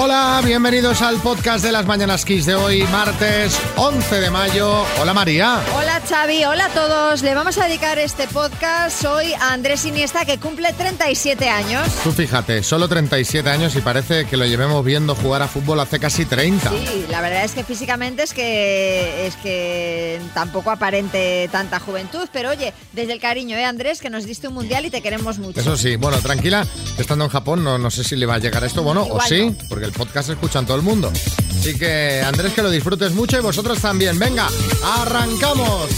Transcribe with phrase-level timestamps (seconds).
[0.00, 4.84] Hola, bienvenidos al podcast de las Mañanas Kiss de hoy, martes 11 de mayo.
[5.00, 5.60] Hola María.
[5.74, 7.22] Hola Xavi, hola a todos.
[7.22, 11.88] Le vamos a dedicar este podcast hoy a Andrés Iniesta que cumple 37 años.
[12.04, 15.98] Tú fíjate, solo 37 años y parece que lo llevemos viendo jugar a fútbol hace
[15.98, 16.70] casi 30.
[16.70, 22.50] Sí, la verdad es que físicamente es que es que tampoco aparente tanta juventud, pero
[22.50, 24.00] oye, desde el cariño, ¿eh Andrés?
[24.00, 25.58] Que nos diste un mundial y te queremos mucho.
[25.58, 26.64] Eso sí, bueno, tranquila,
[26.98, 29.56] estando en Japón no, no sé si le va a llegar esto, bueno, o sí,
[29.68, 31.10] porque el podcast escucha en todo el mundo.
[31.58, 34.18] Así que Andrés, que lo disfrutes mucho y vosotros también.
[34.18, 34.48] Venga,
[34.84, 35.88] arrancamos.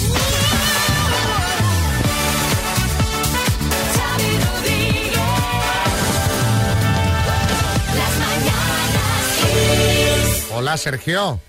[10.54, 11.40] Hola Sergio.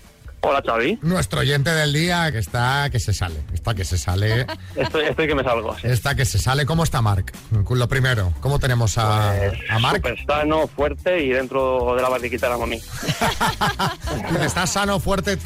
[0.44, 0.98] Hola Xavi.
[1.02, 3.36] Nuestro oyente del día que está que se sale.
[3.54, 4.44] Está que se sale.
[4.76, 5.76] Estoy, estoy que me salgo.
[5.78, 5.86] sí.
[5.86, 6.66] Está que se sale.
[6.66, 7.32] ¿Cómo está Marc?
[7.70, 9.96] Lo primero, ¿cómo tenemos a, Pues, a Marc?
[9.98, 12.80] súper sano, fuerte y dentro de la barriquita de la mami.
[14.44, 15.38] Está sano, fuerte,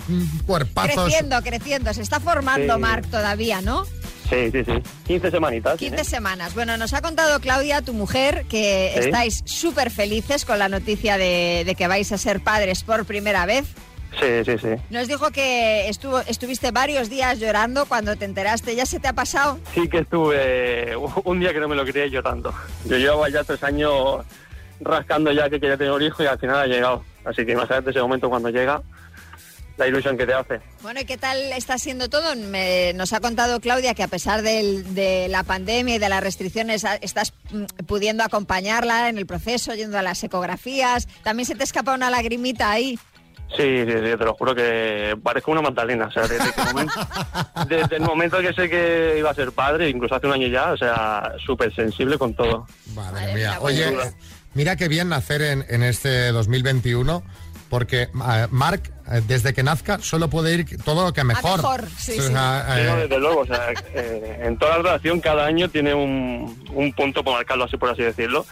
[0.47, 1.05] cuerpazos.
[1.05, 1.93] Creciendo, creciendo.
[1.93, 2.81] Se está formando Sí.
[2.81, 3.85] Marc todavía, ¿no?
[4.31, 4.73] Sí, sí, sí.
[5.07, 5.79] 15 semanitas.
[5.79, 6.05] 15 ¿eh?
[6.05, 6.55] semanas.
[6.55, 9.01] Bueno, nos ha contado Claudia, tu mujer, que Sí.
[9.05, 13.45] estáis súper felices con la noticia de, de que vais a ser padres por primera
[13.47, 13.67] vez.
[14.19, 14.69] Sí, sí, sí.
[14.91, 18.75] Nos dijo que estuvo, estuviste varios días llorando cuando te enteraste.
[18.75, 19.59] ¿Ya se te ha pasado?
[19.75, 22.55] Sí que estuve un día que no me lo creía yo tanto.
[22.87, 24.25] Yo llevaba ya tres años
[24.81, 27.05] rascando ya que quería tener un hijo y al final ha llegado.
[27.25, 28.81] Así que imagínate ese momento cuando llega,
[29.77, 30.61] la ilusión que te hace.
[30.81, 32.35] Bueno, ¿y qué tal está siendo todo?
[32.37, 36.23] Me- nos ha contado Claudia que a pesar del- de la pandemia y de las
[36.23, 41.07] restricciones estás mm, pudiendo acompañarla en el proceso, yendo a las ecografías.
[41.23, 42.99] También se te escapa una lagrimita ahí.
[43.55, 46.07] Sí, sí, sí, te lo juro que parezco una Magdalena.
[46.07, 46.95] O sea, desde, el momento,
[47.69, 50.73] desde el momento que sé que iba a ser padre, incluso hace un año ya,
[50.73, 52.67] o sea, súper sensible con todo.
[52.95, 53.59] Madre mía.
[53.61, 53.97] Oye,
[54.55, 57.23] mira qué bien nacer en, en este 2021,
[57.71, 58.09] porque
[58.51, 61.59] Marc, eh, desde que nazca, solo puede ir todo lo que mejor.
[61.59, 62.29] mejor, sí, O sí.
[62.33, 65.69] sea, Sí, no, eh, desde luego, o sea, eh, en toda la relación cada año
[65.69, 68.45] tiene un, un punto, por marcarlo así, por así decirlo,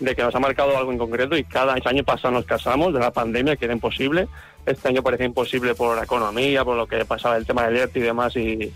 [0.00, 3.00] de que nos ha marcado algo en concreto y cada año pasado nos casamos de
[3.00, 4.28] la pandemia, que era imposible.
[4.66, 8.00] Este año parecía imposible por la economía, por lo que pasaba el tema del ERTE
[8.00, 8.72] y demás, y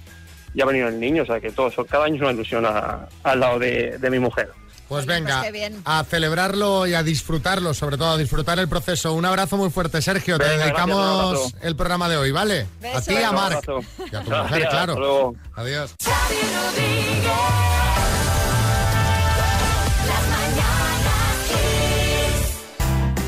[0.54, 2.64] ya ha venido el niño, o sea, que todo eso, cada año es una ilusión
[2.66, 4.50] a- al lado de, de mi mujer.
[4.88, 5.80] pues venga, pues bien.
[5.84, 9.12] a celebrarlo y a disfrutarlo, sobre todo a disfrutar el proceso.
[9.14, 10.36] Un abrazo muy fuerte, Sergio.
[10.38, 11.56] Te Venga, gracias, un dedicamos abrazo.
[11.62, 12.66] el programa de hoy, ¿vale?
[12.80, 12.98] Beso.
[12.98, 13.64] A ti y a Venga, Marc.
[13.68, 14.92] Y a tu Gracias, mujer, claro.
[14.92, 15.34] hasta luego.
[15.54, 15.94] Adiós.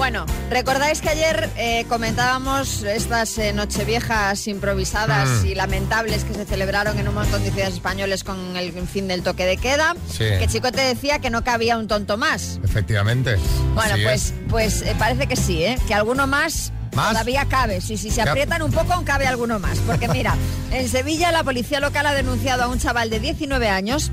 [0.02, 5.46] Bueno, recordáis que ayer eh, comentábamos estas eh, nocheviejas improvisadas Mm.
[5.46, 9.22] y lamentables que se celebraron en un montón de ciudades españoles con el fin del
[9.22, 9.94] toque de queda.
[10.10, 10.24] Sí.
[10.40, 12.58] Que Chico te decía que no cabía un tonto más.
[12.64, 13.36] Efectivamente.
[13.76, 14.34] Bueno, Así pues, es.
[14.48, 15.78] pues eh, parece que sí, ¿eh?
[15.86, 17.10] Que alguno más, ¿Más?
[17.10, 17.80] todavía cabe.
[17.80, 19.78] Sí, si se aprietan un poco, aún cabe alguno más.
[19.86, 20.34] Porque mira,
[20.72, 24.10] en Sevilla la policía local ha denunciado a un chaval de 19 años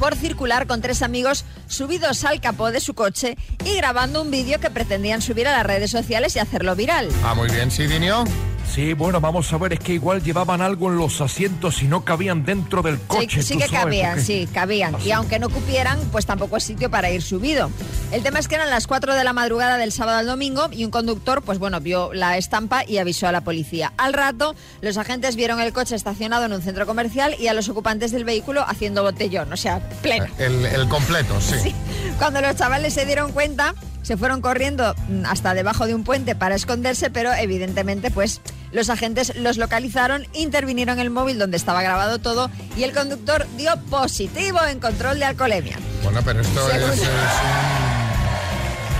[0.00, 4.58] por circular con tres amigos subidos al capó de su coche y grabando un vídeo
[4.58, 7.08] que pretendían subir a las redes sociales y hacerlo viral.
[7.22, 8.24] Ah, muy bien, Sidinio.
[8.24, 8.49] Sí,
[8.96, 12.44] bueno, vamos a ver, es que igual llevaban algo en los asientos y no cabían
[12.44, 13.42] dentro del coche.
[13.42, 14.96] Sí, sí que sabes, cabían, porque- sí, cabían.
[15.04, 17.70] Y aunque no cupieran, pues tampoco es sitio para ir subido.
[18.12, 20.84] El tema es que eran las 4 de la madrugada del sábado al domingo y
[20.84, 23.92] un conductor, pues bueno, vio la estampa y avisó a la policía.
[23.96, 27.68] Al rato, los agentes vieron el coche estacionado en un centro comercial y a los
[27.68, 30.26] ocupantes del vehículo haciendo botellón, o sea, pleno.
[30.38, 31.54] El, el completo, sí.
[31.62, 31.74] Sí.
[32.18, 36.34] Cuando los chavales se dieron cuenta, se fueron corriendo mm, hasta debajo de un puente
[36.34, 38.40] para esconderse, pero evidentemente, pues
[38.72, 43.46] los agentes los localizaron, intervinieron en el móvil donde estaba grabado todo y el conductor
[43.56, 45.78] dio positivo en control de alcoholemia.
[46.02, 47.00] Bueno, pero esto es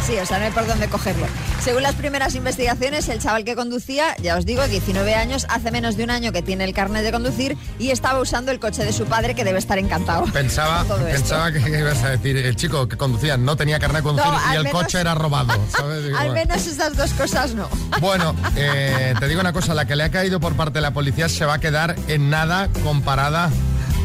[0.07, 1.27] Sí, o sea, no hay por dónde cogerlo.
[1.63, 5.97] Según las primeras investigaciones, el chaval que conducía, ya os digo, 19 años, hace menos
[5.97, 8.93] de un año que tiene el carnet de conducir y estaba usando el coche de
[8.93, 10.25] su padre, que debe estar encantado.
[10.33, 14.33] Pensaba, pensaba que ibas a decir, el chico que conducía no tenía carnet de conducir
[14.33, 15.53] No, y el menos- coche era robado.
[15.77, 16.05] ¿sabes?
[16.05, 17.69] Digo, Al menos esas dos cosas no.
[18.01, 20.93] Bueno, eh, te digo una cosa, la que le ha caído por parte de la
[20.93, 23.51] policía se va a quedar en nada comparada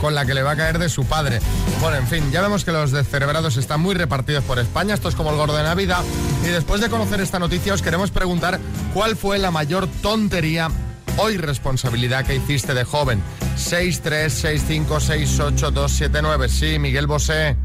[0.06, 1.40] con la que le va a caer de su padre.
[1.82, 5.16] Bueno, en fin, ya vemos que los descerebrados están muy repartidos por España, esto es
[5.16, 6.04] como el gordo de Navidad.
[6.44, 8.60] Y después de conocer esta noticia os queremos preguntar
[8.94, 10.70] cuál fue la mayor tontería
[11.18, 13.20] o irresponsabilidad que hiciste de joven.
[13.58, 16.50] 636568279.
[16.50, 17.58] Sí, Miguel Bosé.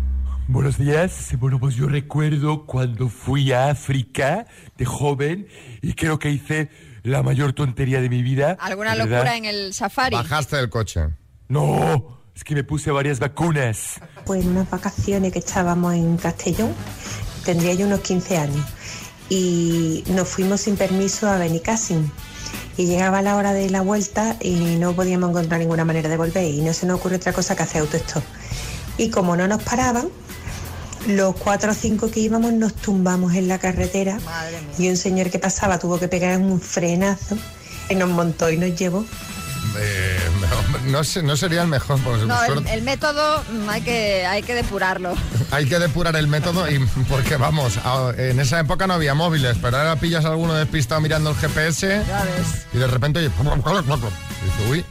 [0.48, 1.36] Buenos días.
[1.38, 4.46] Bueno, pues yo recuerdo cuando fui a África
[4.78, 5.46] de joven
[5.82, 6.70] y creo que hice
[7.02, 8.56] la mayor tontería de mi vida.
[8.60, 9.10] ¿Alguna ¿verdad?
[9.10, 10.16] locura en el safari?
[10.16, 11.02] Bajaste del coche.
[11.48, 14.00] No, es que me puse varias vacunas.
[14.24, 16.72] Pues en unas vacaciones que estábamos en Castellón,
[17.44, 18.64] tendría yo unos 15 años.
[19.28, 22.10] y nos fuimos sin permiso a Benicassim.
[22.78, 26.44] Y llegaba la hora de la vuelta y no podíamos encontrar ninguna manera de volver
[26.44, 28.24] y no se nos ocurre otra cosa que hacer autostop.
[28.96, 30.08] Y como no nos paraban,
[31.08, 34.18] los cuatro o cinco que íbamos nos tumbamos en la carretera
[34.78, 37.36] y un señor que pasaba tuvo que pegar un frenazo
[37.90, 39.04] y nos montó y nos llevó.
[39.78, 40.18] Eh,
[40.86, 41.04] no,
[41.36, 42.00] sería el mejor.
[42.00, 45.14] Por No, el, método mm, hay que, hay que depurarlo.
[45.52, 46.78] Hay que depurar el método y
[47.08, 51.00] porque vamos, a- en esa época no había móviles, pero ahora pillas a alguno despistado
[51.00, 52.66] mirando el GPS Ya ves.
[52.72, 54.84] y de repente oye, dice, uy,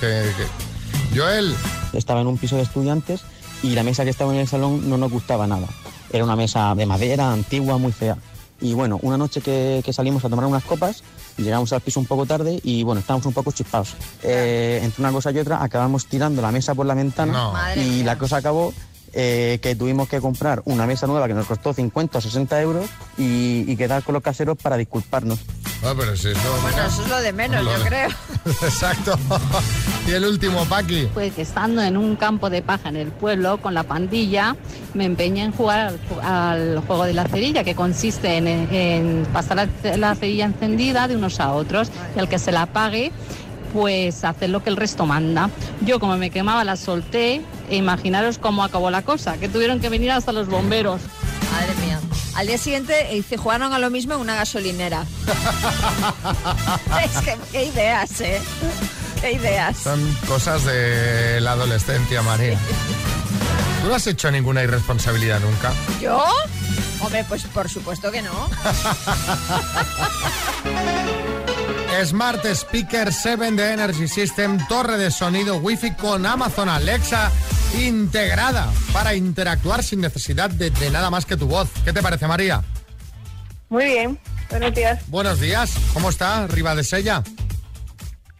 [0.00, 1.54] que, que- Joel,
[1.92, 3.20] Estaba en un piso de estudiantes
[3.62, 5.68] y la mesa que estaba en el salón no nos gustaba nada.
[6.12, 8.16] Era una mesa de madera, antigua, muy fea.
[8.62, 11.02] Y bueno, una noche que, que salimos a tomar unas copas,
[11.36, 13.94] llegamos al piso un poco tarde y bueno, estábamos un poco chispados.
[14.22, 17.54] Eh, entre una cosa y otra acabamos tirando la mesa por la ventana No.
[17.76, 18.72] Y la cosa acabó
[19.12, 22.88] eh, que tuvimos que comprar una mesa nueva que nos costó 50 o 60 euros
[23.18, 25.40] y, y quedar con los caseros para disculparnos.
[25.84, 26.38] Ah, pero si eso...
[26.62, 28.08] Bueno, eso es lo de menos, Lo yo de- creo.
[28.62, 29.18] Exacto.
[30.08, 31.08] y el último, Paqui.
[31.12, 34.54] Pues que estando en un campo de paja en el pueblo con la pandilla,
[34.94, 39.26] me empeñé en jugar al, ju- al juego de la cerilla, que consiste en, en
[39.32, 43.10] pasar la, la cerilla encendida de unos a otros y al que se la apague,
[43.72, 45.50] pues hacer lo que el resto manda.
[45.84, 47.40] Yo como me quemaba la solté
[47.70, 51.00] e imaginaros cómo acabó la cosa, que tuvieron que venir hasta los bomberos.
[51.50, 51.91] Madre mía.
[52.34, 55.04] Al día siguiente eh, dice, jugaron a lo mismo en una gasolinera.
[57.04, 58.40] es que qué ideas, ¿eh?
[59.20, 59.76] Qué ideas.
[59.76, 62.58] Son cosas de la adolescencia, María.
[63.82, 65.72] ¿Tú no has hecho ninguna irresponsabilidad nunca?
[66.00, 66.24] ¿Yo?
[67.00, 68.32] Hombre, pues por supuesto que no.
[72.04, 77.30] Smart Speaker 7 de Energy System, torre de sonido Wi-Fi con Amazon Alexa
[77.78, 81.68] integrada para interactuar sin necesidad de, de nada más que tu voz.
[81.84, 82.62] ¿Qué te parece, María?
[83.68, 84.18] Muy bien,
[84.50, 85.00] buenos días.
[85.08, 86.46] Buenos días, ¿cómo está?
[86.46, 87.22] Riva de Sella.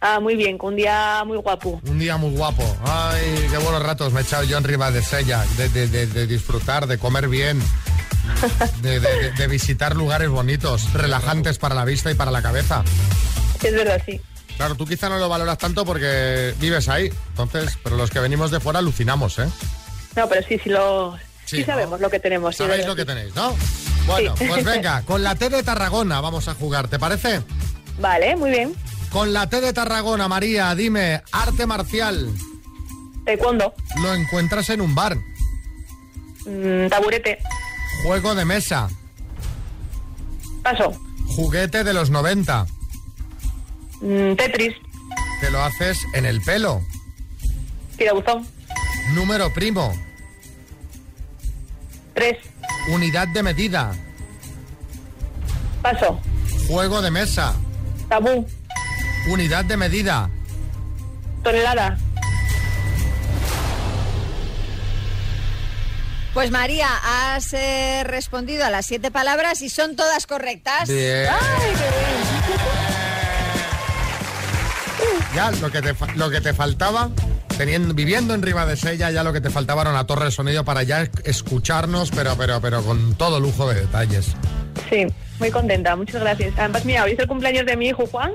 [0.01, 1.79] Ah, muy bien, con un día muy guapo.
[1.87, 2.63] Un día muy guapo.
[2.85, 6.07] Ay, qué buenos ratos me he echado yo en Riva de Sella, de, de- de-
[6.07, 7.61] de disfrutar, de comer bien,
[8.81, 12.83] de visitar lugares bonitos, relajantes para la vista y para la cabeza.
[13.63, 14.19] Es verdad, sí.
[14.57, 18.51] Claro, tú quizá no lo valoras tanto porque vives ahí, entonces, pero los que venimos
[18.51, 19.47] de fuera alucinamos, ¿eh?
[20.15, 21.17] No, pero sí, sí lo...
[21.45, 21.65] Sí, Sí, ¿no?
[21.65, 22.55] sabemos lo que tenemos.
[22.55, 23.07] sí, Sabéis verdad, lo que sí.
[23.07, 23.55] tenéis, ¿no?
[24.05, 24.45] Bueno, Sí.
[24.47, 27.41] pues venga, con la T de Tarragona vamos a jugar, ¿te parece?
[27.99, 28.73] Vale, muy bien.
[29.11, 32.29] Con la T de Tarragona, María, dime, arte marcial,
[33.25, 35.17] Taekwondo, lo encuentras en un bar,
[36.45, 37.39] mm, taburete,
[38.03, 38.89] juego de mesa,
[40.63, 40.93] paso,
[41.27, 42.65] juguete de los 90,
[44.03, 44.75] mm, Tetris,
[45.41, 46.81] te lo haces en el pelo,
[47.97, 48.47] tirabuzón,
[49.13, 49.93] número primo,
[52.13, 52.37] tres,
[52.89, 53.95] unidad de medida,
[55.81, 56.19] paso,
[56.67, 57.55] juego de mesa,
[58.09, 58.45] tabú,
[59.27, 60.29] unidad de medida,
[61.43, 61.97] tonelada.
[66.33, 70.89] Pues María, has eh, respondido a las siete palabras y son todas correctas.
[70.89, 71.27] Bien.
[75.35, 77.09] Ya lo que te, lo que te faltaba,
[77.57, 80.83] teniendo, viviendo en Ribadesella, ya lo que te faltaba era una torre de sonido para
[80.83, 84.27] ya escucharnos, pero, pero, pero con todo lujo de detalles.
[84.89, 85.07] Sí,
[85.39, 86.53] muy contenta, muchas gracias.
[86.57, 88.33] Además, mira, hoy es el cumpleaños de mi hijo Juan,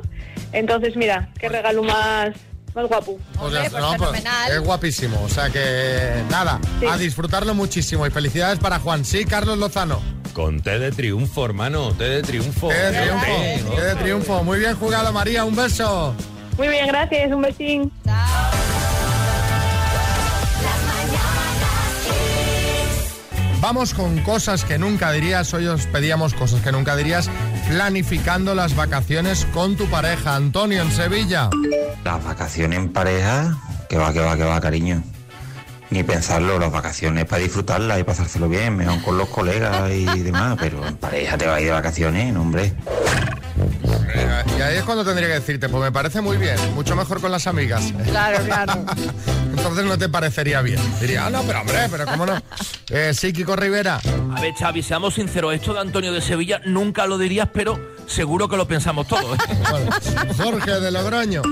[0.52, 2.30] entonces mira, qué regalo más,
[2.74, 3.18] más guapo.
[3.38, 4.52] O sea, Hombre, pues no, pues, fenomenal.
[4.52, 5.22] es guapísimo.
[5.22, 6.86] O sea que nada, Sí.
[6.86, 8.06] a disfrutarlo muchísimo.
[8.06, 9.04] Y felicidades para Juan.
[9.04, 10.00] Sí, Carlos Lozano.
[10.32, 12.68] Con té de triunfo, hermano, té de triunfo.
[12.68, 13.74] Qué de Té, triunfo.
[13.76, 14.44] Qué de triunfo.
[14.44, 15.44] Muy bien jugado, María.
[15.44, 16.14] Un beso.
[16.58, 17.92] Muy bien, gracias, un besín.
[23.60, 25.54] Vamos con cosas que nunca dirías.
[25.54, 27.30] Hoy os pedíamos cosas que nunca dirías.
[27.68, 30.34] Planificando las vacaciones con tu pareja.
[30.34, 31.48] Antonio, en Sevilla.
[32.04, 33.56] Las vacaciones en pareja,
[33.88, 35.02] que va, que va, que va, cariño.
[35.90, 40.56] Ni pensarlo, las vacaciones para disfrutarlas y pasárselo bien, mejor con los colegas y demás,
[40.60, 42.74] pero en pareja te vas a ir de vacaciones, hombre.
[44.56, 47.30] Y ahí es cuando tendría que decirte, pues me parece muy bien, mucho mejor con
[47.30, 47.92] las amigas.
[48.04, 48.72] Claro, claro.
[49.56, 50.80] Entonces no te parecería bien.
[51.00, 52.40] Diría, ah, no, pero hombre, pero cómo no.
[52.90, 54.00] Eh, sí, Kiko Rivera.
[54.36, 58.48] A ver, Xavi, seamos sinceros, esto de Antonio de Sevilla nunca lo dirías, pero seguro
[58.48, 59.38] que lo pensamos todos.
[59.38, 59.42] ¿eh?
[59.70, 59.90] Bueno,
[60.36, 61.42] Jorge de Logroño.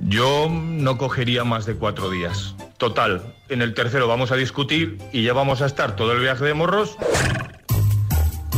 [0.00, 2.54] Yo no cogería más de cuatro días.
[2.78, 6.44] Total, en el tercero vamos a discutir y ya vamos a estar todo el viaje
[6.44, 6.96] de morros.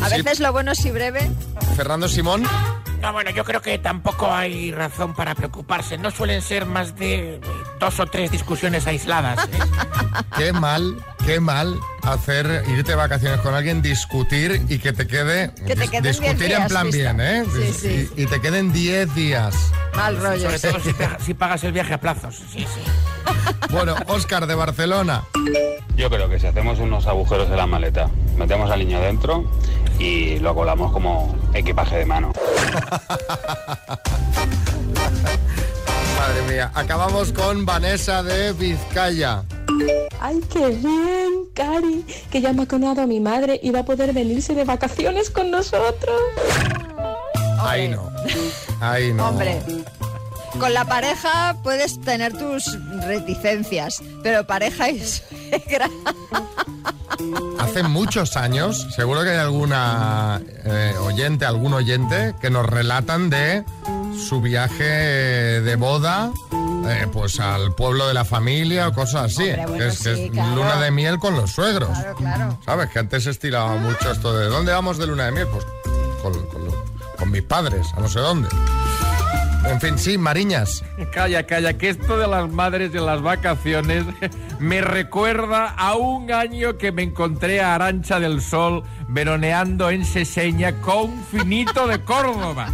[0.03, 0.17] A Sí.
[0.23, 1.31] veces lo bueno es y breve.
[1.77, 2.45] Fernando Simón.
[3.03, 5.99] No, bueno, yo creo que tampoco hay razón para preocuparse.
[5.99, 7.41] No suelen ser más de eh,
[7.81, 9.45] dos o tres discusiones aisladas.
[9.49, 9.59] ¿eh?
[10.37, 15.53] Qué mal qué mal hacer irte de vacaciones con alguien, discutir y que te quede.
[15.67, 17.45] Que te dis- queden discutir 10 en días, plan bien, ¿eh?
[17.55, 18.11] Sí, sí.
[18.17, 19.55] Y, y te queden 10 días.
[19.95, 20.51] Mal rollo.
[20.51, 22.37] Sobre todo si, pagas el viaje a plazos.
[22.53, 22.81] Sí, sí.
[23.71, 25.23] Bueno, Oscar de Barcelona.
[25.97, 29.45] Yo creo que si hacemos unos agujeros en la maleta, metemos al niño dentro
[29.99, 32.33] y lo colamos como equipaje de mano.
[36.19, 36.71] Madre mía.
[36.75, 39.45] Acabamos con Vanessa de Vizcaya.
[40.21, 43.85] Ay, qué bien, Cari, que ya me ha conado a mi madre y va a
[43.85, 46.21] poder venirse de vacaciones con nosotros.
[47.61, 48.11] Ahí no.
[48.81, 49.29] Ahí no.
[49.29, 49.61] Hombre,
[50.59, 55.89] con la pareja puedes tener tus reticencias, pero pareja y suegra.
[57.59, 63.65] Hace muchos años, seguro que hay alguna eh, oyente, algún oyente que nos relatan de
[64.29, 66.33] su viaje de boda,
[66.89, 69.51] eh, pues al pueblo de la familia o cosas así.
[69.51, 70.57] Hombre, bueno, que es, que sí, es claro.
[70.57, 71.91] luna de miel con los suegros.
[71.91, 72.59] Claro, claro.
[72.65, 72.91] ¿Sabes?
[72.91, 75.47] Que antes se estiraba mucho esto de ¿dónde vamos de luna de miel?
[75.49, 75.65] Pues
[76.23, 76.35] con,
[77.19, 78.49] con mis padres, a no sé dónde.
[79.65, 80.85] En fin, sí, Mariñas.
[81.13, 84.05] Calla, calla, que esto de las madres en las vacaciones
[84.59, 90.81] me recuerda a un año que me encontré a Arancha del Sol veroneando en Seseña
[90.81, 92.69] con Finito de Córdoba.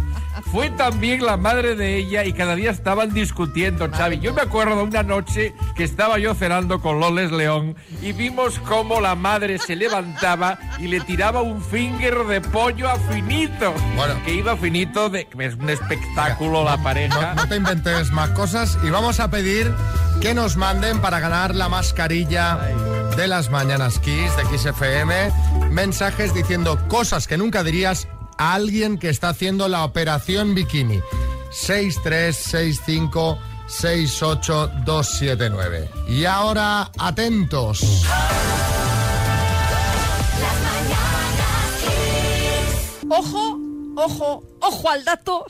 [0.51, 4.19] Fue también la madre de ella y cada día estaban discutiendo, Xavi.
[4.19, 8.99] Yo me acuerdo una noche que estaba yo cenando con Loles León y vimos cómo
[8.99, 13.73] la madre se levantaba y le tiraba un finger de pollo a Finito.
[13.95, 14.15] Bueno.
[14.25, 17.35] Que iba Finito, de, es un espectáculo la pareja.
[17.35, 19.71] No, no te inventes más cosas y vamos a pedir
[20.19, 22.57] que nos manden para ganar la mascarilla
[23.15, 25.31] de las mañanas Kiss de Kiss FM
[25.69, 28.07] mensajes diciendo cosas que nunca dirías
[28.39, 30.99] a alguien que está haciendo la operación bikini.
[31.51, 35.91] 6365 68279.
[36.07, 38.03] Y ahora atentos.
[43.09, 43.59] Ojo,
[43.95, 45.45] ojo, ojo al dato.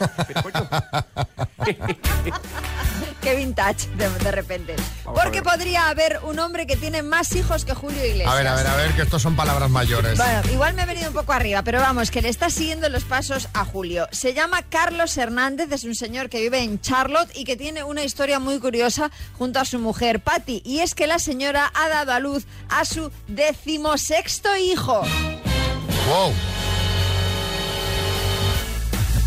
[3.24, 4.76] Qué vintage de, de repente.
[5.02, 8.30] Vamos Porque podría haber un hombre que tiene más hijos que Julio Iglesias.
[8.30, 10.18] A ver, a ver, a ver, que estos son palabras mayores.
[10.18, 13.04] Bueno, igual me he venido un poco arriba, pero vamos, que le está siguiendo los
[13.04, 14.08] pasos a Julio.
[14.12, 18.04] Se llama Carlos Hernández, es un señor que vive en Charlotte y que tiene una
[18.04, 20.60] historia muy curiosa junto a su mujer Patty.
[20.62, 25.00] Y es que la señora ha dado a luz a su decimosexto hijo.
[26.08, 26.34] Wow.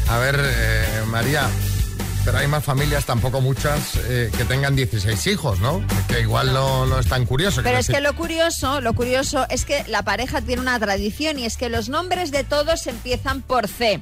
[0.09, 1.49] A ver, eh, María,
[2.27, 5.81] pero hay más familias, tampoco muchas, eh, que tengan 16 hijos, ¿no?
[6.09, 7.61] Que igual no, no es tan curioso.
[7.63, 11.45] Pero es que lo curioso, lo curioso es que la pareja tiene una tradición y
[11.45, 14.01] es que los nombres de todos empiezan por C.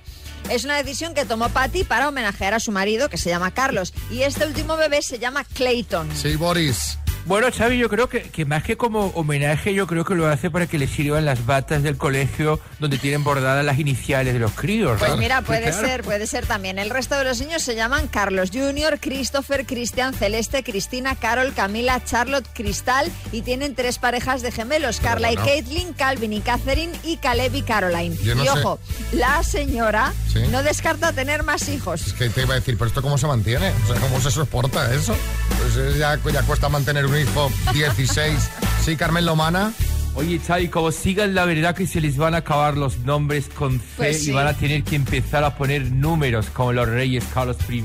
[0.49, 3.93] Es una decisión que tomó Patty para homenajear a su marido, que se llama Carlos.
[4.09, 6.09] Y este último bebé se llama Clayton.
[6.15, 6.97] Sí, Boris.
[7.25, 10.51] Bueno, Xavi, yo creo que, que más que como homenaje, yo creo que lo hace
[10.51, 14.51] para que le sirvan las batas del colegio donde tienen bordadas las iniciales de los
[14.51, 14.97] críos.
[14.99, 15.17] Pues ¿no?
[15.17, 15.87] mira, puede Claro.
[15.87, 16.77] ser, puede ser también.
[16.77, 22.03] El resto de los niños se llaman Carlos Jr., Christopher, Cristian, Celeste, Cristina, Carol, Camila,
[22.05, 25.41] Charlotte, Cristal y tienen tres parejas de gemelos, Carla bueno.
[25.43, 28.15] y Caitlin, Calvin y Catherine y Caleb y Caroline.
[28.23, 28.51] Yo no y sé.
[28.59, 28.79] ojo,
[29.13, 30.41] la señora Sí.
[30.51, 32.05] no descarta tener más hijos.
[32.05, 34.29] Es que te iba a decir, pero esto cómo se mantiene, o sea, cómo se
[34.29, 35.15] soporta eso.
[35.57, 38.49] Pues ya, ya cuesta mantener un hijo 16.
[38.83, 39.71] Sí, Carmen Lomana.
[40.17, 43.79] Oye, Xavi, como sigan, la verdad que se les van a acabar los nombres con
[43.79, 44.29] C Pues sí.
[44.29, 47.83] y van a tener que empezar a poner números como los reyes Carlos I,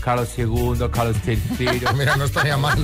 [0.00, 1.66] Carlos II, Carlos III.
[1.96, 2.78] Mira, no estaría mal.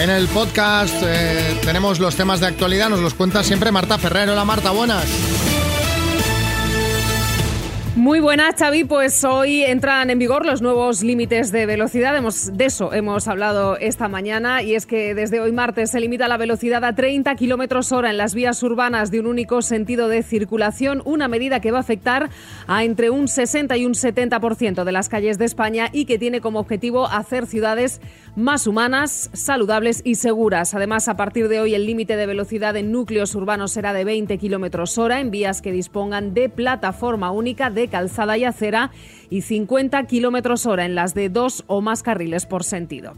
[0.00, 4.28] En el podcast eh, tenemos los temas de actualidad, nos los cuenta siempre Marta Ferrer.
[4.30, 5.04] Hola Marta, buenas.
[8.02, 8.82] Muy buenas, Xavi.
[8.82, 12.16] Pues hoy entran en vigor los nuevos límites de velocidad.
[12.16, 16.26] Hemos, de eso hemos hablado esta mañana y es que desde hoy martes se limita
[16.26, 20.24] la velocidad a 30 kilómetros hora en las vías urbanas de un único sentido de
[20.24, 22.28] circulación, una medida que va a afectar
[22.66, 26.40] a entre un 60 y un 70% de las calles de España y que tiene
[26.40, 28.00] como objetivo hacer ciudades
[28.34, 30.74] más humanas, saludables y seguras.
[30.74, 34.38] Además, a partir de hoy el límite de velocidad en núcleos urbanos será de 20
[34.38, 38.90] kilómetros hora en vías que dispongan de plataforma única de calzada y acera
[39.30, 43.12] y 50 kilómetros hora en las de dos o más carriles por sentido.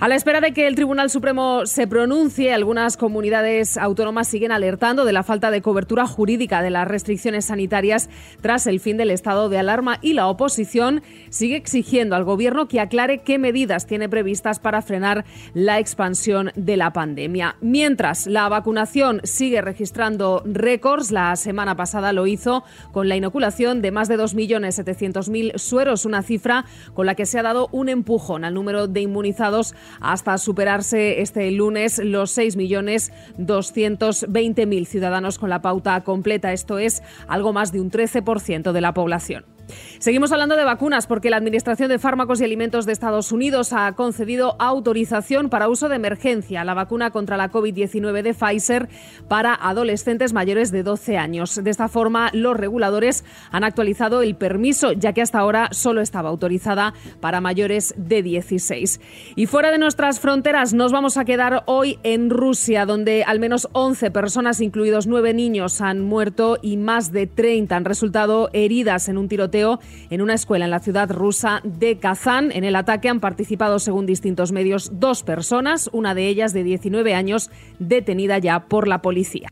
[0.00, 5.04] A la espera de que el Tribunal Supremo se pronuncie, algunas comunidades autónomas siguen alertando
[5.04, 8.10] de la falta de cobertura jurídica de las restricciones sanitarias
[8.40, 12.80] tras el fin del estado de alarma y la oposición sigue exigiendo al Gobierno que
[12.80, 15.24] aclare qué medidas tiene previstas para frenar
[15.54, 17.56] la expansión de la pandemia.
[17.60, 21.12] Mientras, la vacunación sigue registrando récords.
[21.12, 26.64] La semana pasada lo hizo con la inoculación de más de 2.700.000 sueros, una cifra
[26.94, 31.50] con la que se ha dado un empujón al número de inmunizados hasta superarse este
[31.50, 36.52] lunes los 6.220.000 ciudadanos con la pauta completa.
[36.52, 39.53] Esto es algo más de un 13% de la población.
[39.98, 43.92] Seguimos hablando de vacunas porque la Administración de Fármacos y Alimentos de Estados Unidos ha
[43.92, 48.88] concedido autorización para uso de emergencia a la vacuna contra la COVID-19 de Pfizer
[49.28, 51.62] para adolescentes mayores de 12 años.
[51.62, 56.28] De esta forma, los reguladores han actualizado el permiso, ya que hasta ahora solo estaba
[56.28, 59.00] autorizada para mayores de 16.
[59.36, 63.68] Y fuera de nuestras fronteras, nos vamos a quedar hoy en Rusia, donde al menos
[63.72, 69.18] 11 personas, incluidos 9 niños, han muerto y más de 30 han resultado heridas en
[69.18, 69.78] un tiroteo
[70.10, 72.50] en una escuela en la ciudad rusa de Kazán.
[72.52, 77.14] En el ataque han participado, según distintos medios, dos personas, una de ellas de 19
[77.14, 79.48] años, detenida ya por la policía.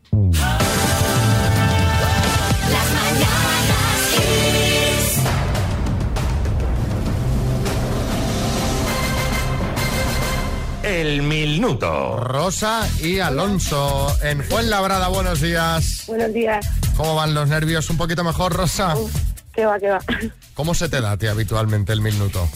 [10.83, 12.17] El minuto.
[12.17, 16.03] Rosa y Alonso en Fuenlabrada, buenos días.
[16.07, 16.67] Buenos días.
[16.97, 17.89] ¿Cómo van los nervios?
[17.89, 18.95] ¿Un poquito mejor, Rosa?
[19.53, 19.99] ¿Qué va, qué va?
[20.53, 22.49] ¿Cómo se te da a ti habitualmente el minuto?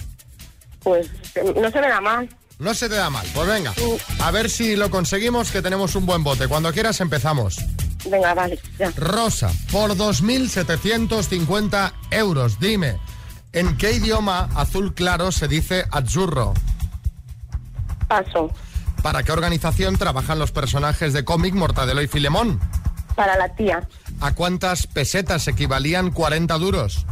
[0.82, 1.10] Pues
[1.56, 2.30] no se me da mal.
[2.60, 3.26] No se te da mal.
[3.34, 3.74] Pues venga,
[4.20, 6.48] a ver si lo conseguimos, que tenemos un buen bote.
[6.48, 7.58] Cuando quieras empezamos.
[8.10, 8.92] Venga, vale, ya.
[8.96, 12.98] Rosa, por 2.750 euros, dime,
[13.54, 16.54] ¿en qué idioma azul claro se dice azzurro?
[18.08, 18.52] Paso.
[19.04, 22.60] ¿Para qué organización trabajan los personajes de cómic Mortadelo y Filemón?
[23.18, 23.82] Para la tía.
[24.22, 27.04] ¿A cuántas pesetas equivalían 40 duros?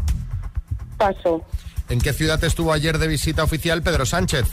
[0.98, 1.44] Paso.
[1.90, 4.46] ¿En qué ciudad estuvo ayer de visita oficial Pedro Sánchez?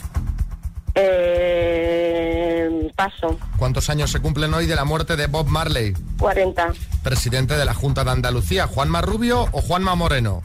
[0.95, 3.37] Eh, paso.
[3.57, 5.93] ¿Cuántos años se cumplen hoy de la muerte de Bob Marley?
[6.17, 6.73] 40.
[7.03, 10.41] Presidente de la Junta de Andalucía, ¿Juanma Rubio o Juanma Moreno?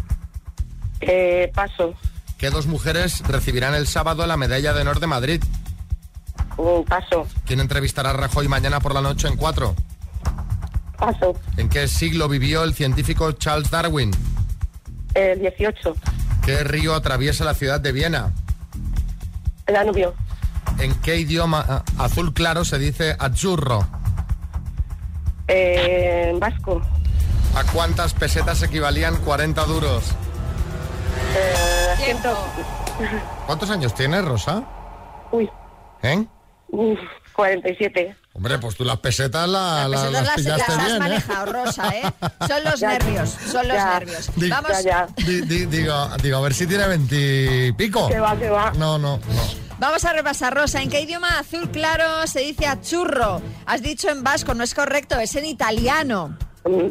[1.00, 1.94] Eh, paso.
[2.36, 5.42] ¿Qué dos mujeres recibirán el sábado la medalla de honor de Madrid?
[6.58, 7.26] Un paso.
[7.46, 9.74] ¿Quién entrevistará a Rajoy mañana por la noche en cuatro?
[10.98, 11.34] Paso.
[11.56, 14.10] ¿En qué siglo vivió el científico Charles Darwin?
[15.14, 15.94] El 18.
[16.44, 18.32] ¿Qué río atraviesa la ciudad de Viena?
[19.66, 20.14] El Danubio.
[20.78, 23.86] ¿En qué idioma ah, azul claro se dice azzurro?
[25.48, 26.80] Eh, vasco.
[27.54, 30.04] ¿A cuántas pesetas equivalían 40 duros?
[31.36, 32.36] Eh, ciento-
[33.46, 34.64] ¿Cuántos años tienes, Rosa?
[35.32, 35.48] Uy,
[36.02, 36.26] ¿Eh?
[36.68, 36.98] uf,
[37.34, 38.16] 47.
[38.38, 40.98] Hombre, pues tú las pesetas, la- la- Pesetas las las, pillaste las has bien, ¿eh?
[41.00, 42.02] manejado, Rosa, ¿eh?
[42.46, 43.98] Son los Ya, nervios, son los ya.
[43.98, 44.30] nervios.
[44.36, 44.72] Di- Vamos,
[45.26, 48.08] Di- di- digo, digo, a ver si tiene veintipico.
[48.08, 48.70] Que va, que va.
[48.76, 49.20] No, no, no.
[49.80, 50.80] vamos a repasar, Rosa.
[50.80, 53.42] ¿En qué idioma azul claro se dice achurro?
[53.66, 56.38] Has dicho en vasco, no es correcto, es en italiano.
[56.64, 56.90] Mm,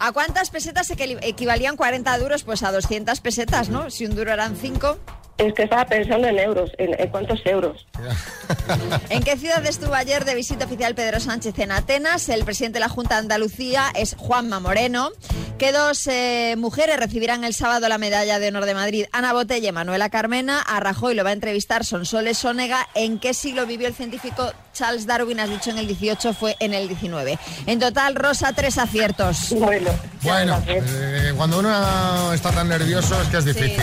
[0.00, 2.42] ¿A cuántas pesetas equi- equivalían 40 duros?
[2.42, 3.88] Pues a 200 pesetas, ¿no?
[3.90, 4.98] Si un duro eran 5.
[5.38, 7.86] Es que estaba pensando en euros, en, cuántos euros.
[9.08, 12.28] ¿En qué ciudad estuvo ayer de visita oficial Pedro Sánchez en Atenas?
[12.28, 15.10] El presidente de la Junta de Andalucía es Juanma Moreno.
[15.56, 19.06] ¿Qué dos eh, mujeres recibirán el sábado la medalla de honor de Madrid?
[19.12, 20.60] Ana Botella y Manuela Carmena.
[20.60, 22.88] A Rajoy lo va a entrevistar Sonsoles Sónega.
[22.96, 25.40] ¿En qué siglo vivió el científico Charles Darwin?
[25.40, 27.36] Has dicho en el 18, fue en el 19.
[27.66, 29.48] En total, Rosa, tres aciertos.
[29.50, 29.90] Bueno,
[30.22, 33.82] Bueno, eh, cuando uno está tan nervioso es que es difícil.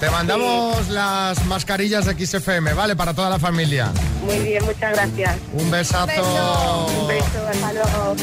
[0.00, 2.96] Te mandamos las mascarillas de XFM, ¿vale?
[2.96, 3.92] Para toda la familia.
[4.24, 5.36] muy bien, muchas gracias.
[5.52, 6.86] Un besazo.
[7.00, 8.16] Un beso, hasta luego.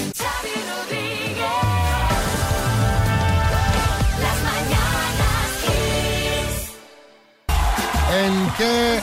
[8.12, 8.99] ¿En qué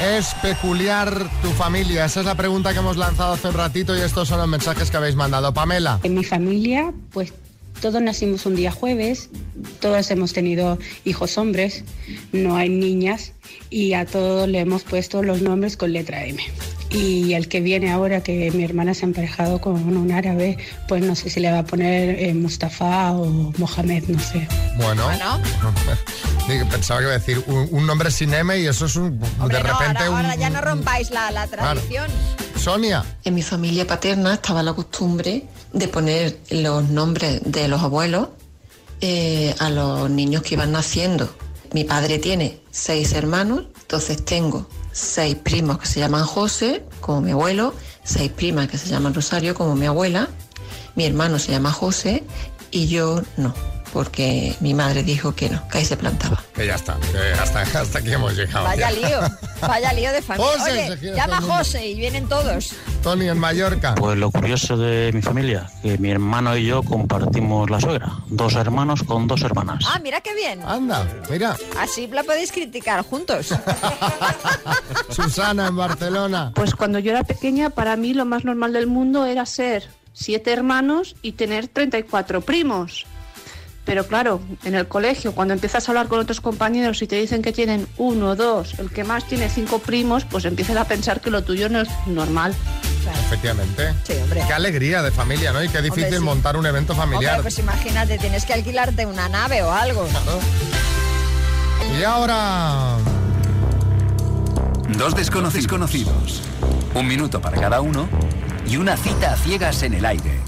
[0.00, 2.04] es peculiar tu familia?
[2.04, 4.90] Esa es la pregunta que hemos lanzado hace un ratito y estos son los mensajes
[4.90, 5.52] que habéis mandado.
[5.52, 6.00] Pamela.
[6.02, 7.32] En mi familia, pues
[7.80, 9.30] todos nacimos un día jueves,
[9.80, 11.84] todos hemos tenido hijos hombres,
[12.32, 13.32] no hay niñas
[13.70, 16.42] y a todos le hemos puesto los nombres con letra M.
[16.90, 21.02] Y el que viene ahora, que mi hermana se ha emparejado con un árabe, pues
[21.02, 24.48] no sé si le va a poner eh, Mustafa o Mohamed, no sé.
[24.76, 25.08] Bueno.
[26.48, 29.20] Digo, Pensaba que iba a decir un, un nombre sin M y eso es un,
[29.38, 30.16] Hombre, de no, repente ahora, un...
[30.16, 32.10] ahora ya no rompáis la, la tradición.
[32.56, 33.04] Sonia.
[33.24, 38.28] En mi familia paterna estaba la costumbre de poner los nombres de los abuelos
[39.00, 41.32] eh, a los niños que iban naciendo.
[41.72, 47.32] Mi padre tiene seis hermanos, entonces tengo seis primos que se llaman José, como mi
[47.32, 47.74] abuelo,
[48.04, 50.28] seis primas que se llaman Rosario, como mi abuela,
[50.94, 52.24] mi hermano se llama José
[52.70, 53.54] y yo no,
[53.92, 56.42] porque mi madre dijo que no, que ahí se plantaba.
[56.54, 58.64] Que ya está, que hasta, hasta aquí hemos llegado.
[58.64, 59.08] Vaya ya.
[59.08, 59.20] lío,
[59.60, 60.52] vaya lío de familia.
[60.58, 61.40] José, Oye, llama.
[61.40, 62.72] José y vienen todos.
[63.02, 63.94] Tony en Mallorca.
[63.94, 68.12] Pues lo curioso de mi familia, que mi hermano y yo compartimos la suegra.
[68.26, 69.84] Dos hermanos con dos hermanas.
[69.88, 70.62] Ah, mira qué bien.
[70.62, 71.56] Anda, mira.
[71.78, 73.54] Así la podéis criticar juntos.
[75.10, 76.52] Susana en Barcelona.
[76.54, 80.52] Pues cuando yo era pequeña, para mí lo más normal del mundo era ser siete
[80.52, 83.06] hermanos y tener 34 primos.
[83.84, 87.42] Pero claro, en el colegio, cuando empiezas a hablar con otros compañeros y te dicen
[87.42, 91.30] que tienen uno, dos, el que más tiene cinco primos, pues empiezas a pensar que
[91.30, 92.54] lo tuyo no es normal.
[93.26, 93.94] Efectivamente.
[94.04, 94.42] Sí, hombre.
[94.46, 95.64] Qué alegría de familia, ¿no?
[95.64, 96.24] Y qué difícil Hombre, sí.
[96.24, 97.36] montar un evento familiar.
[97.36, 100.06] Hombre, pues imagínate, tienes que alquilarte una nave o algo.
[101.98, 102.96] Y ahora...
[104.98, 106.42] Dos desconocidos conocidos.
[106.94, 108.08] Un minuto para cada uno
[108.68, 110.40] y una cita a ciegas en el aire.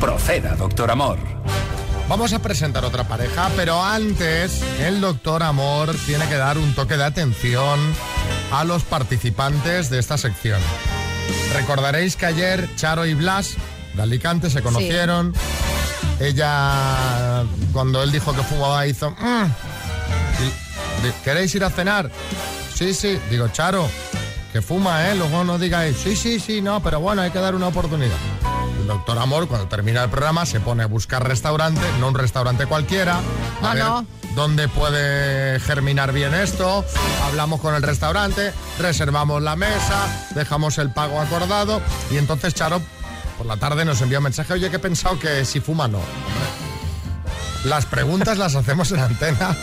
[0.00, 1.18] Proceda, doctor Amor.
[2.08, 6.96] Vamos a presentar otra pareja, pero antes el doctor Amor tiene que dar un toque
[6.96, 7.80] de atención
[8.52, 10.60] a los participantes de esta sección.
[11.54, 13.54] Recordaréis que ayer Charo y Blas
[13.94, 15.32] de Alicante se conocieron.
[16.20, 19.10] Ella, cuando él dijo que fumaba, hizo...
[19.12, 19.46] "Mm".
[21.24, 22.10] ¿Queréis ir a cenar?
[22.74, 23.18] Sí, sí.
[23.30, 23.88] Digo, Charo,
[24.52, 25.14] que fuma, ¿eh?
[25.14, 28.16] Luego no digáis, sí, sí, sí, no, pero bueno, hay que dar una oportunidad.
[28.84, 32.66] El doctor Amor, cuando termina el programa, se pone a buscar restaurante, no un restaurante
[32.66, 33.18] cualquiera.
[33.62, 34.06] A No, ver no.
[34.34, 36.84] dónde puede germinar bien esto.
[37.24, 42.82] Hablamos con el restaurante, reservamos la mesa, dejamos el pago acordado y entonces Charo
[43.38, 46.00] por la tarde nos envía un mensaje, oye, que he pensado que si fuma no.
[47.64, 49.56] Las preguntas las hacemos en antena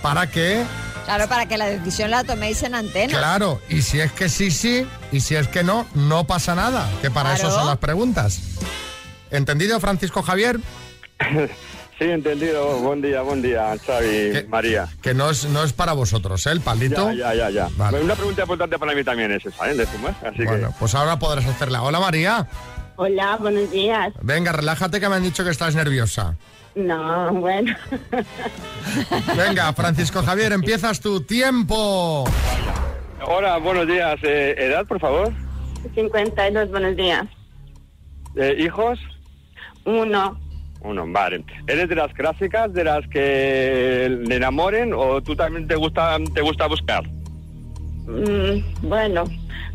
[0.00, 0.64] para que,
[1.06, 3.18] Claro, para que la decisión la toméis en antena.
[3.18, 6.88] claro, y si es que sí, sí, y si es que no, no pasa nada,
[7.02, 8.40] que para eso son las preguntas.
[9.30, 10.60] ¿Entendido, Francisco Javier?
[12.00, 12.78] Sí, entendido.
[12.78, 14.88] Buen día, buen día, Xavi, María.
[15.02, 16.52] Que no es, no es para vosotros, ¿eh?
[16.52, 17.12] El palito.
[17.12, 17.68] Ya, ya, ya, ya.
[17.76, 18.00] Vale.
[18.00, 19.74] Una pregunta importante para mí también es esa, ¿eh?
[19.74, 20.16] De fumar.
[20.24, 21.82] Así Bueno, pues ahora podrás hacerla.
[21.82, 22.48] Hola, María.
[22.96, 24.14] Hola, buenos días.
[24.22, 26.36] Venga, relájate que me han dicho que estás nerviosa.
[26.74, 27.76] No, bueno.
[29.36, 32.24] Venga, Francisco Javier, empiezas tu tiempo.
[33.26, 34.16] Hola, buenos días.
[34.22, 35.32] Eh, ¿Edad, por favor?
[35.94, 37.24] 52, buenos días.
[38.36, 38.98] Eh, ¿Hijos?
[39.84, 40.38] Uno.
[40.82, 41.44] Uno, vale.
[41.66, 46.40] ¿Eres de las clásicas, de las que le enamoren o tú también te gusta, te
[46.40, 47.06] gusta buscar?
[48.06, 49.24] Mm, bueno,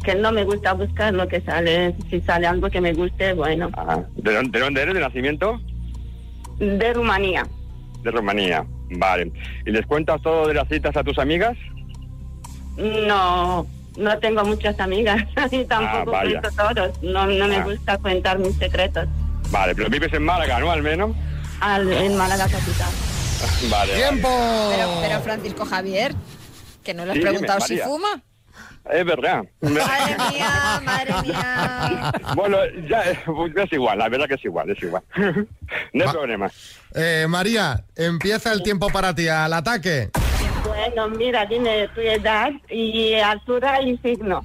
[0.03, 1.93] que no me gusta buscar lo que sale.
[2.09, 3.69] Si sale algo que me guste, bueno.
[4.15, 4.95] ¿De dónde, de dónde eres?
[4.95, 5.61] ¿De nacimiento?
[6.57, 7.45] De Rumanía.
[8.01, 8.65] De Rumanía.
[8.89, 9.31] Vale.
[9.65, 11.55] ¿Y les cuentas todo de las citas a tus amigas?
[12.77, 13.65] No,
[13.97, 17.01] no tengo muchas amigas y tampoco Ah, cuento todos.
[17.03, 17.63] No, no me Ah.
[17.63, 19.07] gusta contar mis secretos.
[19.51, 20.71] Vale, pero vives en Málaga, ¿no?
[20.71, 21.15] Al menos.
[21.61, 22.89] Al, en Málaga capital.
[23.69, 23.93] Vale.
[23.95, 24.29] ¡Tiempo!
[24.75, 26.13] Pero, pero Francisco Javier,
[26.83, 28.21] que no le has Sí, dime, preguntado si fuma.
[28.91, 29.43] Es verdad.
[29.61, 32.11] Madre mía, madre mía.
[32.35, 32.57] Bueno,
[32.87, 33.19] ya eh,
[33.63, 35.01] es igual, la verdad que es igual, es igual.
[35.93, 36.51] no hay problema.
[36.93, 40.11] Eh, María, empieza el tiempo para ti, al ataque.
[40.67, 44.43] Bueno, mira, dime tu edad y altura y signo.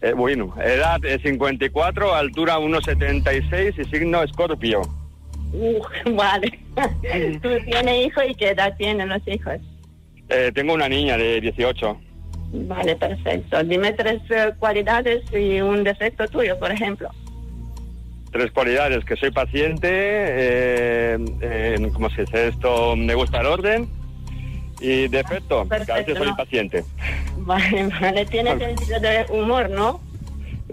[0.00, 4.82] Eh, bueno, edad eh, 54, altura 1,76 y signo escorpio.
[5.52, 5.82] Uh,
[6.14, 6.58] vale.
[7.40, 9.54] ¿Tú tienes hijos y qué edad tienen los hijos?
[10.28, 12.00] Eh, tengo una niña de 18.
[12.52, 13.62] Vale, perfecto.
[13.64, 17.10] Dime tres eh, cualidades y un defecto tuyo, por ejemplo.
[18.30, 22.96] Tres cualidades, que soy paciente, eh, eh, ¿cómo se dice esto?
[22.96, 23.88] Me gusta el orden.
[24.84, 26.30] Y defecto, que a veces soy ¿no?
[26.32, 26.84] impaciente.
[27.38, 28.26] Vale, vale.
[28.26, 30.00] Tienes sentido de humor, ¿no?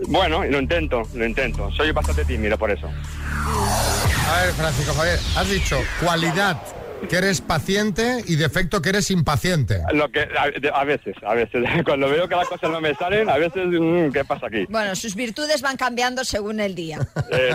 [0.08, 1.71] Bueno, lo intento, lo intento.
[1.71, 2.88] Soy bastante tímido por eso.
[2.88, 6.62] A ver, Francisco Javier, has dicho cualidad
[7.09, 9.81] que eres paciente y defecto que eres impaciente.
[9.93, 13.29] Lo que a, a veces, a veces, cuando veo que las cosas no me salen,
[13.29, 14.65] a veces, mm, ¿qué pasa aquí?
[14.69, 16.99] Bueno, sus virtudes van cambiando según el día.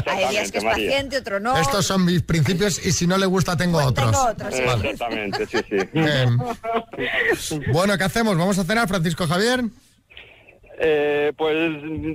[0.07, 0.89] Hay días que es María.
[0.89, 1.57] paciente, otro no.
[1.57, 4.11] Estos son mis principios y si no le gusta tengo otros.
[4.11, 4.63] Tengo otros, sí.
[4.65, 4.91] Vale.
[4.91, 5.77] Exactamente, sí, sí.
[5.93, 6.39] Bien.
[7.73, 8.37] Bueno, ¿qué hacemos?
[8.37, 9.65] ¿Vamos a cenar, Francisco Javier?
[10.79, 11.57] Eh, pues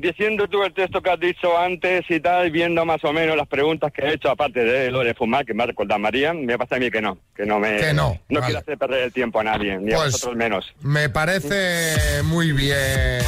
[0.02, 3.48] diciendo tú el texto que has dicho antes y tal, viendo más o menos las
[3.48, 6.58] preguntas que he hecho, aparte de lo de fumar, que me ha recordado María, me
[6.60, 7.78] pasa a mí que no, que no me...
[7.78, 8.46] Que no, No vale.
[8.46, 10.72] quiero hacer perder el tiempo a nadie, ni a Pues- vosotros menos.
[10.82, 13.22] Me parece muy bien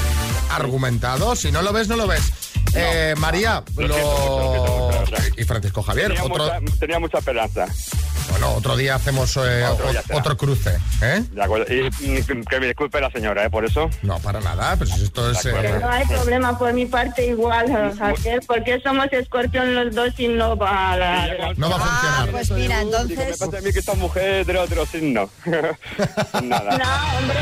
[0.51, 1.35] argumentado.
[1.35, 2.42] Si no lo ves, no lo ves.
[2.75, 4.89] Eh, María, lo...
[5.37, 7.67] y Francisco Javier, Tenía, otro, mucha, tenía mucha esperanza.
[8.31, 9.63] Bueno, otro día hacemos eh,
[10.13, 11.23] Otro o- cruce, ¿eh?
[11.31, 11.65] De acuerdo.
[11.71, 13.49] Y que me disculpe la señora, ¿eh?
[13.49, 13.89] Por eso.
[14.01, 15.45] No, para nada, pues esto es...
[15.45, 20.29] eh, No hay problema por mi parte igual, Javier, porque somos escorpión los dos y
[20.29, 21.53] no va a la...
[21.57, 22.29] No va a funcionar.
[22.31, 23.37] Pues mira, Digo, me entonces...
[23.37, 25.29] parece a mí que esta mujer de otro signo.
[26.43, 26.77] Nada.
[26.77, 27.35] No, hombre,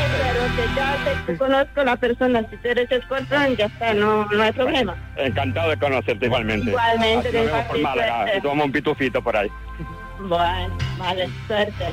[0.56, 4.44] pero que ya te conozco la persona, si tú eres escorpión, ya está, no, no
[4.44, 4.96] hay problema.
[5.18, 6.70] Encantado de conocerte igualmente.
[6.72, 9.50] Igualmente, Así nos vemos por Málaga y tomamos un pitufito por ahí.
[10.20, 11.86] Bueno, vale, suerte.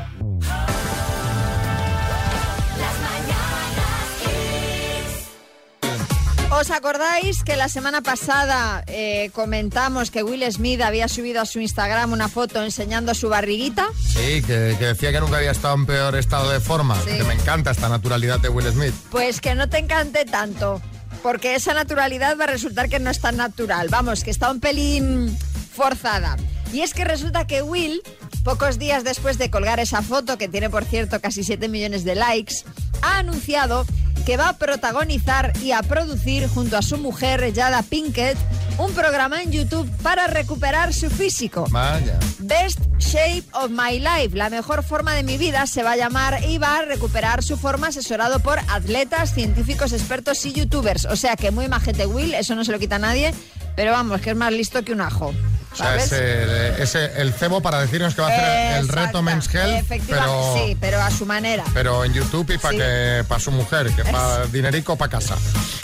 [6.59, 11.61] ¿Os acordáis que la semana pasada eh, comentamos que Will Smith había subido a su
[11.61, 13.87] Instagram una foto enseñando su barriguita?
[14.05, 17.01] Sí, que, que decía que nunca había estado en peor estado de forma.
[17.05, 17.17] Sí.
[17.17, 18.93] Que me encanta esta naturalidad de Will Smith.
[19.13, 20.83] Pues que no te encante tanto,
[21.23, 23.87] porque esa naturalidad va a resultar que no es tan natural.
[23.89, 25.39] Vamos, que está un pelín
[25.73, 26.37] forzada.
[26.73, 28.03] Y es que resulta que Will,
[28.49, 32.15] pocos días después de colgar esa foto, que tiene por cierto casi 7 millones de
[32.15, 32.65] likes,
[33.03, 33.85] ha anunciado
[34.25, 38.39] que va a protagonizar y a producir junto a su mujer, Jada Pinkett,
[38.79, 41.67] un programa en YouTube para recuperar su físico.
[41.69, 42.19] Vaya.
[42.39, 46.43] Best Shape of My Life, la mejor forma de mi vida, se va a llamar
[46.49, 51.05] y va a recuperar su forma asesorado por atletas, científicos, expertos y youtubers.
[51.05, 53.35] O sea que muy majete Will, eso no se lo quita a nadie,
[53.77, 55.35] pero vamos, que es más listo que un ajo.
[55.79, 59.23] O sea, es, eh, es, el cebo para decirnos que va a hacer el reto
[59.23, 61.65] Men's Health, Efectivamente, pero, sí, pero a su manera.
[61.73, 62.79] pero en YouTube y para Sí.
[62.79, 65.37] que para su mujer, que para dinerico para casa.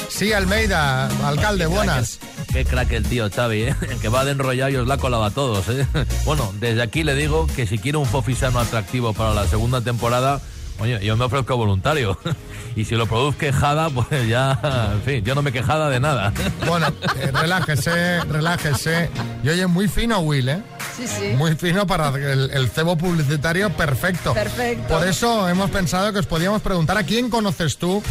[0.08, 2.18] Sí, Almeida, alcalde, buenas.
[2.52, 3.76] Qué crack el tío Xavi, ¿eh?
[3.90, 5.86] El que va de enrollado y os la ha colado a todos, ¿eh?
[6.24, 10.40] Bueno, desde aquí le digo que si quiere un fofisano atractivo para la segunda temporada,
[10.78, 12.16] oye, yo me ofrezco voluntario.
[12.76, 14.58] Y si lo produzca quejada, pues ya,
[14.94, 16.32] en fin, yo no me quejada de nada.
[16.66, 19.10] Bueno, eh, relájese, relájese.
[19.44, 20.60] Y oye, muy fino Will, ¿eh?
[20.96, 21.34] Sí, sí.
[21.36, 24.34] Muy fino para el, el cebo publicitario, perfecto.
[24.34, 24.92] Perfecto.
[24.92, 28.02] Por eso hemos pensado que os podíamos preguntar a quién conoces tú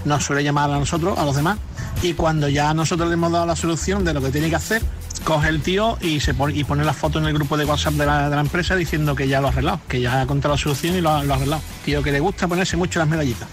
[0.06, 1.58] nos suele llamar a nosotros, a los demás,
[2.04, 4.84] y cuando ya nosotros le hemos dado la solución de lo que tiene que hacer,
[5.24, 7.96] coge el tío y se pone, y pone la foto en el grupo de WhatsApp
[7.96, 10.56] de la, de la empresa diciendo que ya lo ha arreglado, que ya ha encontrado
[10.56, 11.62] la solución y lo ha, lo ha arreglado.
[11.84, 13.48] Tío que le gusta ponerse mucho las medallitas.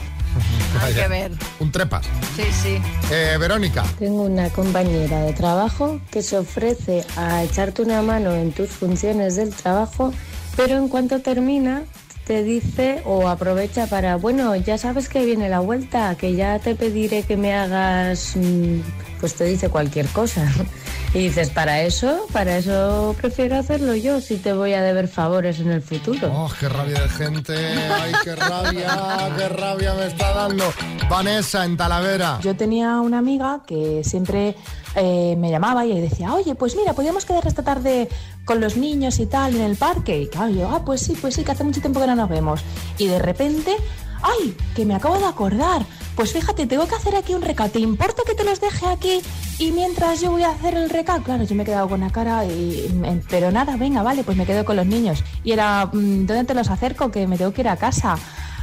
[0.83, 1.33] Hay que ver.
[1.59, 2.05] Un trepas.
[2.37, 2.79] Sí, sí.
[3.11, 3.83] Eh, Verónica.
[3.99, 9.37] Tengo una compañera de trabajo que se ofrece a echarte una mano en tus funciones
[9.37, 10.13] del trabajo,
[10.55, 11.85] pero en cuanto termina
[12.27, 16.75] te dice o aprovecha para, bueno, ya sabes que viene la vuelta, que ya te
[16.75, 18.81] pediré que me hagas, mm,
[19.21, 20.45] pues te dice cualquier cosa.
[21.17, 25.61] Y dices, para eso, para eso prefiero hacerlo yo, si te voy a deber favores
[25.61, 26.31] en el futuro.
[26.31, 27.55] Oh, qué rabia de gente.
[27.57, 30.71] Ay, qué rabia, qué rabia me está dando.
[31.09, 32.39] Vanessa en Talavera.
[32.43, 34.57] Yo tenía una amiga que siempre
[34.95, 38.11] eh, me llamaba y decía, oye, pues mira, podríamos quedar esta tarde
[38.45, 40.21] con los niños y tal en el parque.
[40.21, 42.29] Y claro, yo, ah, pues sí, pues sí, que hace mucho tiempo que no nos
[42.29, 42.61] vemos.
[42.99, 43.75] Y de repente,
[44.21, 44.55] ¡ay!
[44.75, 45.81] Que me acabo de acordar.
[46.17, 47.71] Pues fíjate, tengo que hacer aquí un recado.
[47.71, 49.21] ¿Te importa que te los deje aquí?
[49.59, 52.11] Y mientras yo voy a hacer el recado, claro, yo me he quedado con la
[52.11, 52.89] cara y...
[52.93, 55.23] mm, Pero nada, venga, vale, pues me quedo con los niños.
[55.45, 57.11] Y era, mm, ¿dónde te los acerco?
[57.11, 58.17] Que me tengo que ir a casa.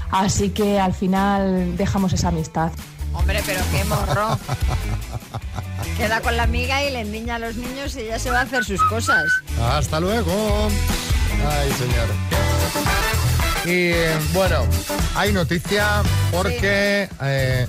[0.09, 2.71] Así que al final dejamos esa amistad.
[3.13, 4.37] Hombre, pero qué morro.
[5.97, 8.43] Queda con la amiga y le endiña a los niños y ella se va a
[8.43, 9.23] hacer sus cosas.
[9.61, 10.31] Hasta luego.
[11.47, 12.07] Ay, señor.
[13.65, 13.91] Y
[14.33, 14.65] bueno,
[15.15, 17.09] hay noticia porque...
[17.21, 17.67] eh,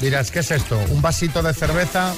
[0.00, 0.78] dirás, ¿qué es esto?
[0.90, 2.12] ¿Un vasito de cerveza?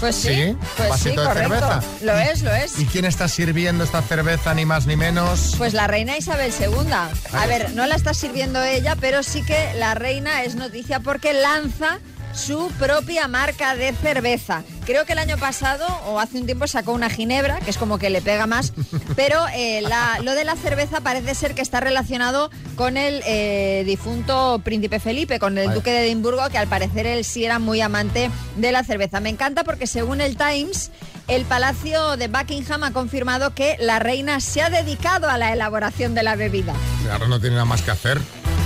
[0.00, 1.82] Pues sí, Sí, pues vasito sí, de cerveza.
[2.02, 2.78] Lo es, lo es.
[2.78, 5.54] ¿Y quién está sirviendo esta cerveza, ni más ni menos?
[5.58, 6.90] Pues la reina Isabel II.
[7.34, 11.34] A ver, no la está sirviendo ella, pero sí que la reina es noticia porque
[11.34, 11.98] lanza
[12.34, 14.62] su propia marca de cerveza.
[14.86, 17.98] Creo que el año pasado o hace un tiempo sacó una ginebra, que es como
[17.98, 18.72] que le pega más,
[19.16, 23.82] pero eh, la- lo de la cerveza parece ser que está relacionado con el eh,
[23.86, 27.80] difunto príncipe Felipe, con el duque de Edimburgo, que al parecer él sí era muy
[27.80, 29.20] amante de la cerveza.
[29.20, 30.90] Me encanta porque según el Times,
[31.28, 36.14] el Palacio de Buckingham ha confirmado que la reina se ha dedicado a la elaboración
[36.14, 36.72] de la bebida.
[37.12, 38.20] Ahora no tiene nada más que hacer.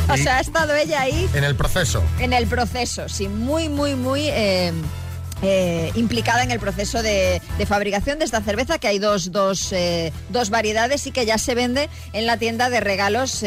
[0.12, 2.02] O sea, ha estado ella ahí en el proceso.
[2.20, 4.72] en el proceso, sí, muy, muy, muy eh,
[5.42, 9.72] eh, implicada en el proceso de, de fabricación de esta cerveza, que hay dos, dos,
[9.72, 13.40] eh, dos variedades y que ya se vende en la tienda de regalos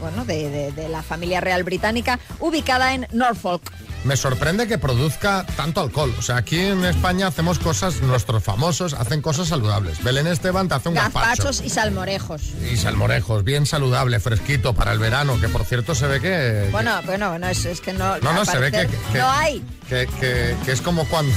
[0.00, 3.62] bueno, de, de- de la familia real británica, ubicada en Norfolk.
[4.04, 6.12] Me sorprende que produzca tanto alcohol.
[6.18, 10.02] O sea, aquí en España hacemos cosas, nuestros famosos hacen cosas saludables.
[10.02, 11.26] Belén Esteban te hace un gazpacho.
[11.44, 12.42] Gazpachos y salmorejos.
[12.72, 16.68] Y salmorejos, bien saludable, fresquito para el verano, que por cierto se ve que...
[16.72, 18.18] Bueno, bueno, no, es, es que no.
[18.18, 19.62] No, no, se ve que- que- No hay.
[19.88, 21.32] que, que- que es como cuando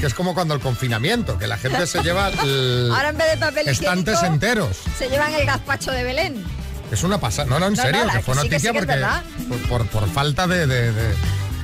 [0.00, 3.30] que es como cuando el confinamiento, que la gente se lleva el- Ahora en vez
[3.32, 4.76] de papel estantes enteros.
[4.98, 6.44] se llevan el gazpacho de Belén.
[6.90, 7.48] Es una pasada.
[7.48, 9.66] No, no, en No, serio, no, que fue que sí, que noticia sí, que porque
[9.68, 11.14] por, por- por falta de, de- de-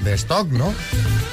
[0.03, 0.73] de stock, ¿no?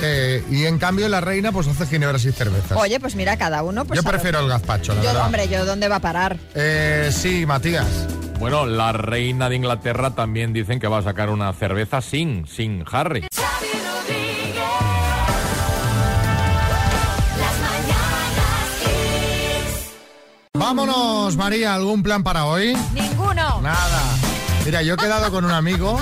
[0.01, 2.77] Eh, y en cambio la reina pues hace ginebras y cervezas.
[2.77, 3.86] Oye, pues mira, cada uno.
[3.86, 5.25] Pues Yo prefiero el gazpacho, la Yo, verdad.
[5.25, 6.38] hombre, yo dónde va a parar.
[6.55, 7.88] Eh, sí, Matías.
[8.39, 12.86] Bueno, la reina de Inglaterra también dicen que va a sacar una cerveza sin, sin
[12.89, 13.27] Harry.
[20.53, 22.75] Vámonos, María, ¿algún plan para hoy?
[22.93, 23.62] Ninguno.
[23.62, 24.01] Nada.
[24.65, 25.99] Mira, yo he quedado con un amigo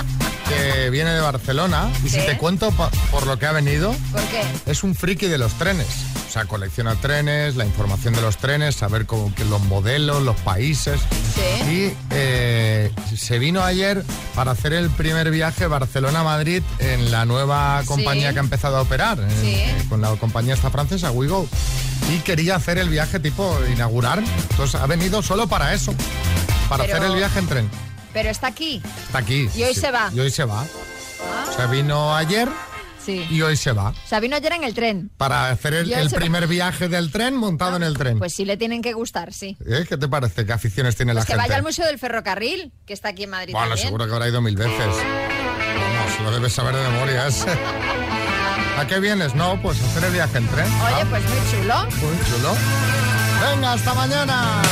[0.48, 2.70] que viene de Barcelona y si te cuento
[3.10, 4.42] por lo que ha venido, ¿Por qué?
[4.66, 5.86] es un friki de los trenes.
[6.28, 10.36] O sea, colecciona trenes, la información de los trenes, saber cómo, que los modelos, los
[10.40, 11.00] países.
[11.70, 18.28] Y eh, se vino ayer para hacer el primer viaje Barcelona-Madrid en la nueva compañía
[18.28, 18.34] Sí.
[18.34, 21.48] que ha empezado a operar, eh, con la compañía esta francesa, WeGo.
[22.14, 24.22] Y quería hacer el viaje tipo inaugurar.
[24.50, 25.94] Entonces ha venido solo para eso,
[26.68, 27.70] para Pero- hacer el viaje en tren.
[28.12, 28.82] Pero está aquí.
[29.06, 29.48] Está aquí.
[29.54, 30.10] Y hoy se va.
[30.14, 30.64] Y hoy se va.
[31.48, 32.48] O sea, vino ayer
[33.04, 33.26] Sí.
[33.30, 33.90] y hoy se va.
[33.90, 35.10] O sea, vino ayer en el tren.
[35.16, 36.08] Para hacer el, va.
[36.16, 38.18] primer viaje del tren montado en el tren.
[38.18, 39.56] Pues sí le tienen que gustar, sí.
[39.66, 39.84] ¿Eh?
[39.88, 40.44] ¿Qué te parece?
[40.44, 41.42] ¿Qué aficiones tiene Pues la que gente?
[41.48, 43.86] vaya al Museo del Ferrocarril, que está aquí en Madrid Bueno, también.
[43.86, 44.76] seguro que habrá ido mil veces.
[44.78, 47.26] Vamos, lo debes saber de memoria.
[47.28, 47.46] ese.
[48.78, 49.34] ¿A qué vienes?
[49.34, 50.66] No, pues hacer el viaje en tren.
[50.66, 51.84] Oye, Ah, pues muy chulo.
[51.84, 52.56] muy chulo.
[53.54, 54.62] Venga, hasta mañana.